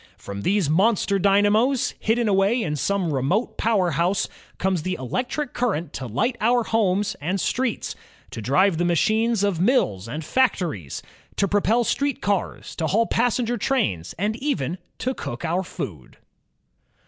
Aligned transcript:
From 0.17 0.41
these 0.41 0.67
monster 0.67 1.19
dynamos, 1.19 1.93
hidden 1.99 2.27
away 2.27 2.63
in 2.63 2.75
some 2.75 3.13
remote 3.13 3.55
power 3.59 3.91
house, 3.91 4.27
comes 4.57 4.81
the 4.81 4.95
electric 4.95 5.53
current 5.53 5.93
to 5.93 6.07
light 6.07 6.35
our 6.41 6.63
homes 6.63 7.15
and 7.21 7.39
streets, 7.39 7.95
to 8.31 8.41
drive 8.41 8.79
the 8.79 8.83
machines 8.83 9.43
of 9.43 9.59
mills 9.61 10.07
and 10.07 10.25
factories, 10.25 11.03
to 11.35 11.47
propel 11.47 11.83
street 11.83 12.19
cars, 12.19 12.75
to 12.77 12.87
haul 12.87 13.05
passenger 13.05 13.57
trains, 13.59 14.15
and 14.17 14.35
even 14.37 14.79
to 14.97 15.13
cook 15.13 15.45
our 15.45 15.61
food. 15.61 16.17